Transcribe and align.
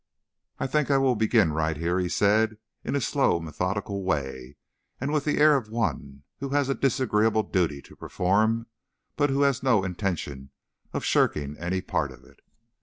"I 0.57 0.65
think 0.65 0.89
I 0.89 0.97
will 0.97 1.13
begin 1.15 1.53
right 1.53 1.77
here," 1.77 1.99
he 1.99 2.09
said, 2.09 2.57
in 2.83 2.95
a 2.95 3.01
slow, 3.01 3.39
methodical 3.39 4.03
way, 4.03 4.55
and 4.99 5.13
with 5.13 5.25
the 5.25 5.37
air 5.37 5.55
of 5.55 5.69
one 5.69 6.23
who 6.39 6.49
has 6.49 6.69
a 6.69 6.73
disagreeable 6.73 7.43
duty 7.43 7.83
to 7.83 7.95
perform, 7.95 8.65
but 9.15 9.29
who 9.29 9.43
has 9.43 9.61
no 9.61 9.83
intention 9.83 10.49
of 10.91 11.05
shirking 11.05 11.55
any 11.59 11.81
part 11.81 12.11
of 12.11 12.23
it. 12.23 12.39